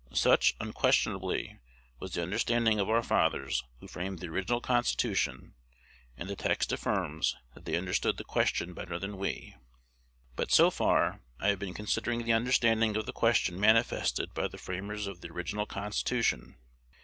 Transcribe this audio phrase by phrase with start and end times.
[0.15, 1.59] Such, unquestionably,
[1.99, 5.53] was the understanding of our fathers who framed the original Constitution;
[6.17, 9.53] and the text affirms that they understood the question better than we.
[10.35, 14.57] But, so far, I have been considering the understanding of the question manifested by the
[14.57, 16.55] framers of the original Constitution.